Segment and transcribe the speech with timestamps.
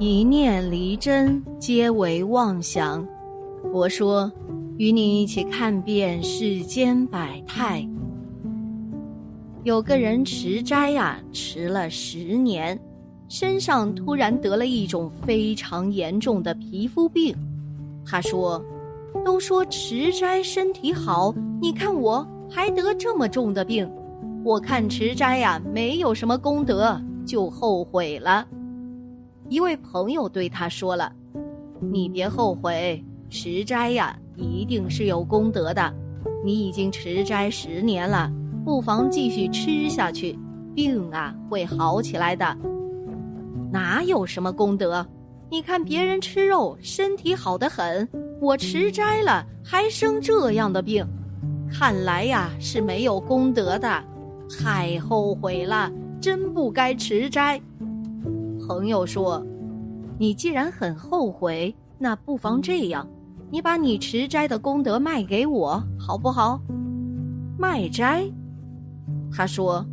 [0.00, 3.06] 一念离真，皆为妄想。
[3.70, 4.30] 佛说，
[4.76, 7.88] 与你一起看遍世间百态。
[9.62, 12.76] 有个人持斋呀，持了十年，
[13.28, 17.32] 身上突然得了一种非常严重的皮肤病。
[18.04, 18.60] 他说
[19.24, 21.32] ：“都说持斋身体好，
[21.62, 23.88] 你看我还得这么重的病，
[24.44, 28.44] 我看持斋呀没有什么功德，就后悔了。”
[29.48, 31.12] 一位朋友对他说了
[31.78, 35.94] ：“你别后悔，持斋呀，一定是有功德的。
[36.42, 38.32] 你已经持斋十年了，
[38.64, 40.38] 不妨继续吃下去，
[40.74, 42.56] 病啊会好起来的。
[43.70, 45.06] 哪有什么功德？
[45.50, 48.08] 你看别人吃肉，身体好得很，
[48.40, 51.06] 我持斋了还生这样的病，
[51.70, 54.02] 看来呀是没有功德的，
[54.58, 57.60] 太后悔了，真不该持斋。”
[58.66, 59.44] 朋友说
[60.18, 63.06] ：“你既然很后悔，那不妨这样，
[63.50, 66.60] 你把你持斋的功德卖给我，好不好？”
[67.58, 68.24] 卖斋，
[69.30, 69.84] 他说：“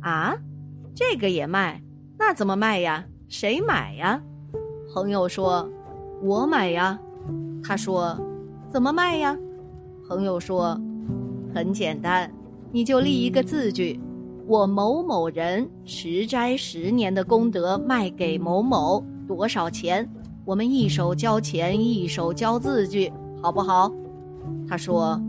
[0.00, 0.34] 啊，
[0.94, 1.82] 这个也卖？
[2.18, 3.04] 那怎么卖呀？
[3.28, 4.22] 谁买呀？”
[4.92, 5.66] 朋友说
[6.22, 6.98] ：“我买呀。”
[7.64, 8.18] 他说
[8.68, 9.36] ：“怎么卖呀？”
[10.06, 10.78] 朋友说
[11.54, 12.30] ：“很简单，
[12.72, 13.98] 你就立一个字据。”
[14.46, 20.08] 我某某人持斋十年的功德卖给某某多少钱？
[20.44, 23.92] 我们一手交钱，一手交字据，好不好？
[24.68, 25.20] 他说：“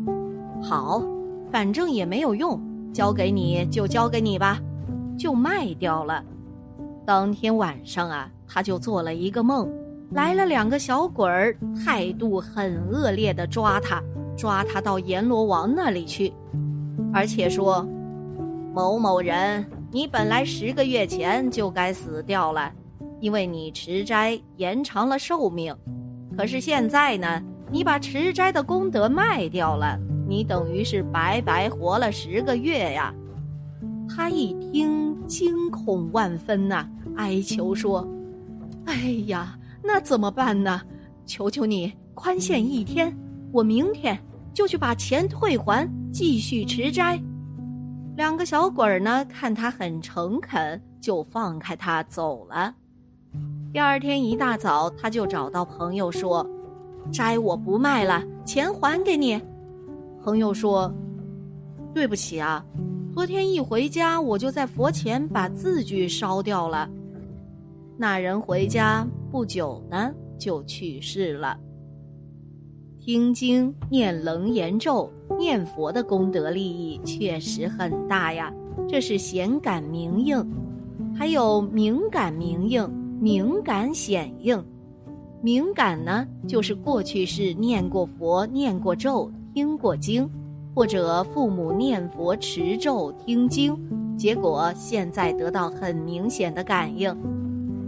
[0.63, 1.03] 好，
[1.51, 2.59] 反正也没有用，
[2.91, 4.59] 交给你就交给你吧，
[5.17, 6.23] 就卖掉了。”
[7.05, 9.69] 当天晚上啊，他就做了一个梦，
[10.11, 14.01] 来了两个小鬼儿，态度很恶劣的抓他，
[14.35, 16.33] 抓他到阎罗王那里去，
[17.13, 17.87] 而且说。
[18.73, 22.71] 某某人，你本来十个月前就该死掉了，
[23.21, 25.75] 因为你持斋延长了寿命。
[26.35, 27.39] 可是现在呢，
[27.69, 33.13] 你把持斋的功德卖掉了，你等于是白白活了十个月呀。
[34.09, 38.07] 他一听，惊恐万分呐，哀求说
[38.85, 38.95] ：“哎
[39.27, 40.81] 呀，那怎么办呢？
[41.27, 43.15] 求求你宽限一天，
[43.51, 44.17] 我明天
[44.51, 47.21] 就去把钱退还，继续持斋。”
[48.15, 52.73] 两个小鬼儿呢，看他很诚恳，就放开他走了。
[53.71, 56.47] 第二天一大早，他就找到朋友说
[57.11, 59.41] ：“斋我不卖了，钱还给你。”
[60.23, 60.93] 朋友说
[61.91, 62.63] ：“对不起啊，
[63.11, 66.87] 昨天一回家，我就在佛前把字据烧掉了。”
[67.97, 71.57] 那人回家不久呢，就去世了。
[73.05, 75.11] 听经、念楞严咒。
[75.37, 78.49] 念佛的功德利益确实很大呀，
[78.87, 80.41] 这是显感明应，
[81.13, 84.63] 还有敏感明应、敏感显应。
[85.41, 90.29] 敏感呢，就是过去是念过佛、念过咒、听过经，
[90.73, 93.77] 或者父母念佛持咒听经，
[94.17, 97.13] 结果现在得到很明显的感应，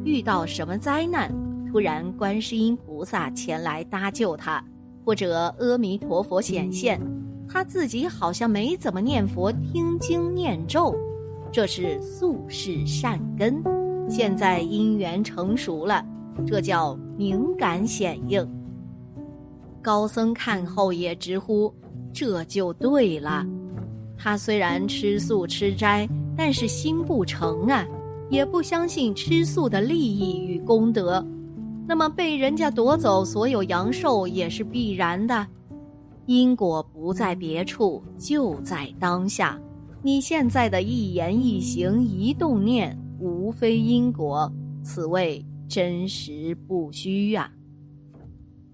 [0.04, 1.34] 遇到什么灾难，
[1.72, 4.62] 突然观世音菩萨前来搭救他，
[5.06, 7.00] 或者阿弥陀佛显现。
[7.48, 10.96] 他自己好像没怎么念佛、听经、念咒，
[11.52, 13.62] 这是宿世善根。
[14.10, 16.04] 现在因缘成熟了，
[16.46, 18.46] 这叫敏感显应。
[19.82, 21.72] 高僧看后也直呼
[22.12, 23.46] ：“这就对了。”
[24.18, 27.86] 他虽然吃素吃斋，但是心不诚啊，
[28.30, 31.24] 也不相信吃素的利益与功德。
[31.88, 35.46] 那么被人家夺走所有阳寿也是必然的。
[36.26, 39.60] 因果不在别处，就在当下。
[40.02, 44.52] 你现在的一言一行、一动念，无非因果，
[44.84, 47.52] 此谓真实不虚呀。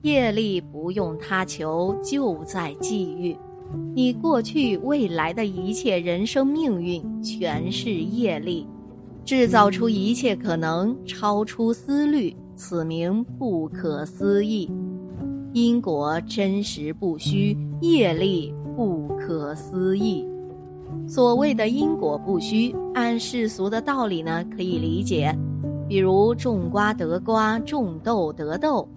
[0.03, 3.37] 业力不用他求，就在际遇。
[3.93, 8.65] 你过去、未来的一切人生命运，全是业力，
[9.23, 14.69] 制造出一切可能，超出思虑，此名不可思议。
[15.51, 20.23] 因果真实不虚，业力不可思议。
[21.07, 25.35] 所谓的因果不虚，按世俗的道理呢，可以理解。
[25.89, 28.87] 比如种瓜得瓜，种豆得豆，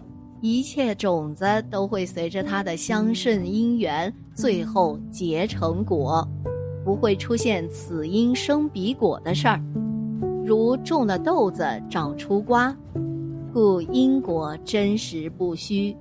[0.42, 6.28] 一切种子都会随着它的相顺因缘，最后结成果，
[6.84, 9.58] 不会出现此因生彼果的事儿。
[10.44, 12.76] 如种了豆子长出瓜，
[13.54, 15.96] 故因果真实不虚。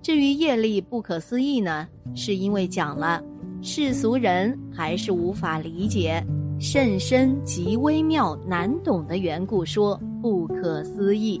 [0.00, 3.22] 至于业力不可思议呢，是因为讲了
[3.60, 6.24] 世俗人还是无法理解，
[6.58, 11.38] 甚深极微妙难懂的缘故，说不可思议。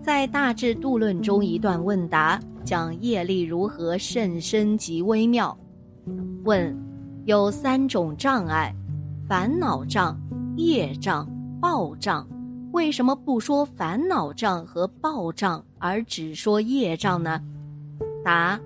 [0.00, 5.58] 在《大智度论》中一段问答，讲业力如何甚深极微妙。
[6.44, 6.72] 问：
[7.24, 8.72] 有三种障碍，
[9.26, 10.16] 烦恼障。
[10.56, 11.28] 业障、
[11.60, 12.26] 报障，
[12.76, 17.40] 为什么不说烦恼障和报障，而只说业障呢？
[18.22, 18.60] 答：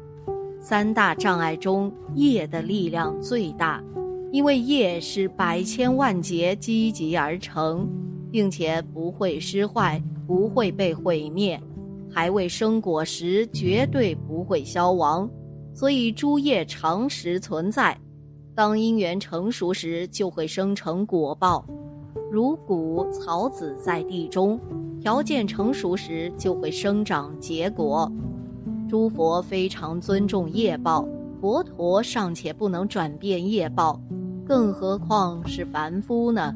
[0.58, 3.80] 三大障碍中，业的力量最大，
[4.32, 7.88] 因为业是百千万劫积集而成，
[8.32, 11.58] 并且不会失坏，不会被毁灭，
[12.12, 15.30] 还未生果时绝对不会消亡，
[15.72, 17.96] 所以诸业常时存在。
[18.56, 21.64] 当因缘成熟时，就会生成果报。
[22.30, 24.58] 如谷草籽在地中，
[25.00, 28.10] 条件成熟时就会生长结果。
[28.88, 31.06] 诸佛非常尊重业报，
[31.40, 34.00] 佛陀尚且不能转变业报，
[34.44, 36.54] 更何况是凡夫呢？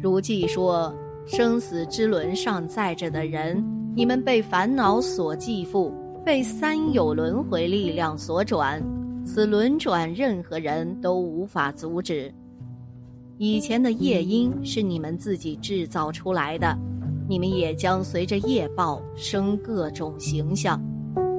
[0.00, 0.94] 如记说，
[1.26, 3.64] 生死之轮上载着的人，
[3.96, 5.92] 你们被烦恼所继负，
[6.24, 8.80] 被三有轮回力量所转，
[9.24, 12.32] 此轮转任何人都无法阻止。
[13.38, 16.74] 以前的夜莺是你们自己制造出来的，
[17.28, 20.82] 你们也将随着夜报生各种形象。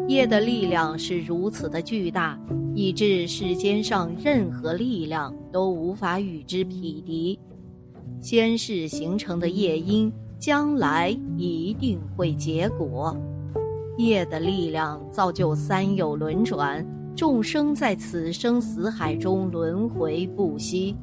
[0.07, 2.39] 夜的力量是如此的巨大，
[2.75, 7.39] 以致世间上任何力量都无法与之匹敌。
[8.21, 13.17] 先世形成的夜莺，将来一定会结果。
[13.97, 16.85] 夜的力量造就三有轮转，
[17.15, 20.95] 众生在此生死海中轮回不息。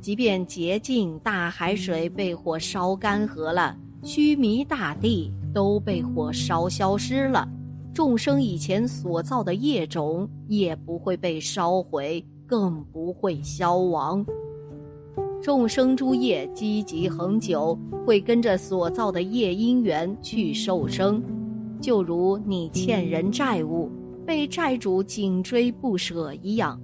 [0.00, 7.46] 即便洁净大海水被火烧干涸了，须弥大地都被火烧消失了，
[7.92, 14.24] 众生以前所造的业种也不会被烧毁，更不会消亡。
[15.42, 21.22] 众生诸业积极恒久，会跟着所造的业因缘去受生，
[21.80, 23.90] 就如你欠人债务，
[24.26, 26.80] 被债主紧追不舍一样。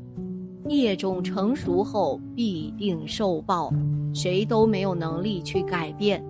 [0.68, 3.72] 业种成熟后必定受报，
[4.12, 6.24] 谁都没有能力去改变。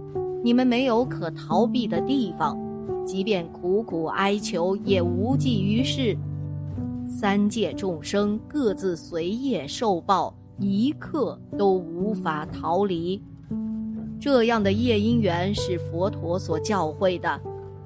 [0.45, 2.59] 你们没有可逃避的地方，
[3.05, 6.17] 即便苦苦哀求也无济于事。
[7.09, 13.23] 三界众生各自随业受报，一刻都无法逃离。
[14.21, 17.41] 这样的业因缘是佛陀所教诲的。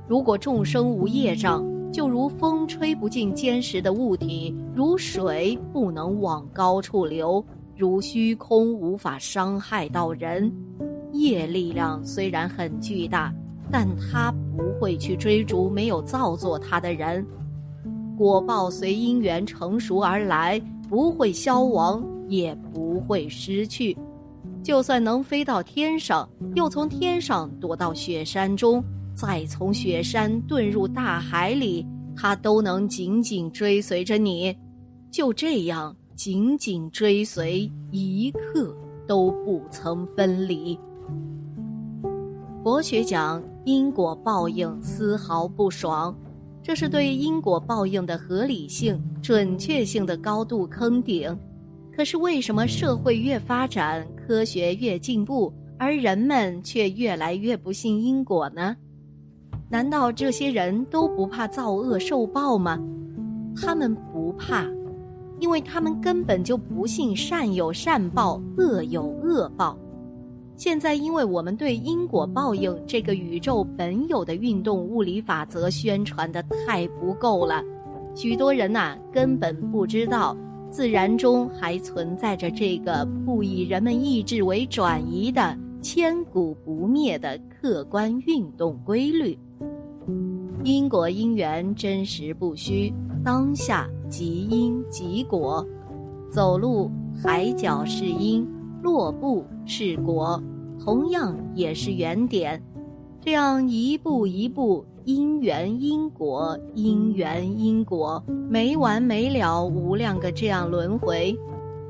[0.09, 7.45] 如果众生无业障，就如风吹不进坚实的物体，如水不能往高处流，
[7.77, 10.53] 如虚空无法伤害到人。
[11.13, 13.35] 业力量虽然很巨大，
[13.71, 17.27] 但它不会去追逐没有造作它的人。
[18.17, 23.97] 果报随因缘成熟而来，不会消亡，也不会失去。
[24.63, 28.85] 就算能飞到天上，又从天上躲到雪山中。
[29.21, 31.87] 再从雪山遁入大海里，
[32.17, 34.57] 它都能紧紧追随着你，
[35.11, 38.75] 就这样紧紧追随，一刻
[39.07, 40.79] 都不曾分离。
[42.65, 46.17] 佛学讲因果报应丝毫不爽，
[46.63, 51.39] 这是对因果报应的合理性、准确性的高度坑顶。
[51.95, 58.75] 可是为什么社会越发展，科学越进步，而人们却越来越不信因果呢？
[59.71, 62.77] 难道这些人都不怕造恶受报吗？
[63.55, 64.67] 他们不怕，
[65.39, 69.79] 因为他们根本就不信善有善报，恶有恶报。
[70.57, 77.63] 现在，因为我们对因果报应这个宇宙本有的运动物理法则宣传的太不够了，
[78.17, 80.37] 许多人呐根本不知道，
[80.69, 89.39] 自然中还存在着这个不以人们意志为转移的千古不灭的客观运动规律。
[90.63, 92.93] 因果因缘真实不虚，
[93.25, 95.67] 当下即因即果。
[96.31, 96.91] 走路
[97.23, 98.47] 海角是因，
[98.83, 100.41] 落步是果，
[100.79, 102.63] 同样也是原点。
[103.23, 111.35] 这样一步一步，因缘因果，因缘因果，没完没了，无量个这样轮回。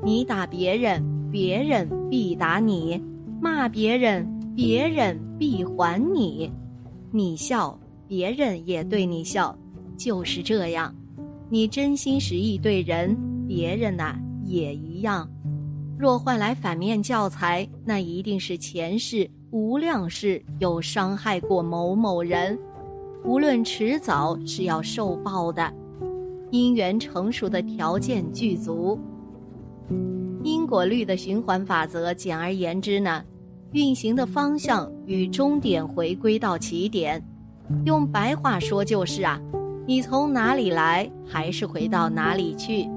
[0.03, 2.99] 你打别人，别人必打你；
[3.41, 6.49] 骂别人，别人必还你；
[7.11, 7.77] 你笑，
[8.11, 9.57] 别人也对你笑，
[9.95, 10.93] 就是这样。
[11.49, 15.25] 你真心实意对人，别人呐也一样。
[15.97, 22.59] 若换来反面教材，那一定是前世无量世有伤害过某某人，
[23.23, 25.73] 无论迟早是要受报的。
[26.49, 28.99] 因缘成熟的条件具足，
[30.43, 33.23] 因果律的循环法则，简而言之呢，
[33.71, 37.25] 运行的方向与终点回归到起点。
[37.85, 39.39] 用白话说就是啊，
[39.87, 42.87] 你从哪里来，还是回到哪里去。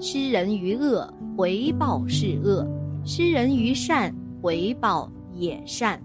[0.00, 2.66] 施人于恶，回报是恶；
[3.04, 6.00] 施人于善，回报也善。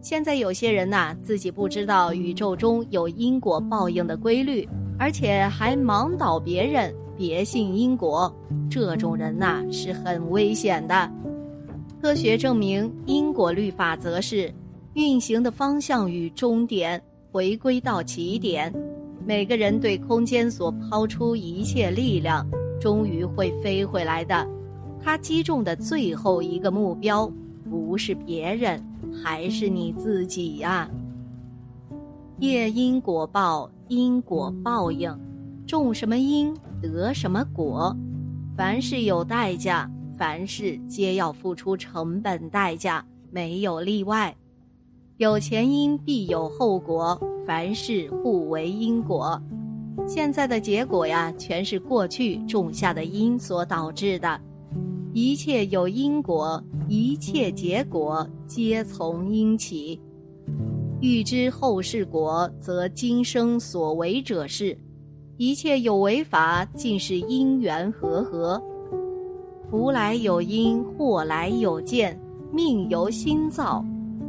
[0.00, 4.68] 现在有些人呐，自己不知道宇宙中有因果报应的规律。
[5.02, 8.30] 而且还盲导别人，别信因果，
[8.70, 11.10] 这种人呐是很危险的。
[12.02, 14.52] 科学证明，因果律法则是
[14.92, 17.02] 运行的方向与终点
[17.32, 18.72] 回归到起点。
[19.26, 22.46] 每个人对空间所抛出一切力量，
[22.80, 24.46] 终于会飞回来的。
[25.02, 27.30] 他击中的最后一个目标，
[27.70, 28.82] 不是别人，
[29.22, 30.90] 还是你自己呀。
[32.38, 35.16] 业因果报，因果报应，
[35.66, 37.94] 种什么因得什么果。
[38.56, 44.34] 凡事有代价，凡事皆要付出成本代价，没有例外。
[45.20, 49.38] 有前因必有后果，凡事互为因果。
[50.08, 54.40] 现在的结果呀，全是过去种下的因所导致的。
[55.12, 56.58] 一切有因果，
[56.88, 60.00] 一切结果皆从因起。
[61.02, 64.74] 欲知后世果，则今生所为者是。
[65.36, 68.58] 一切有为法，尽是因缘和合。
[69.70, 72.18] 福来有因，祸来有见，
[72.50, 73.84] 命由心造，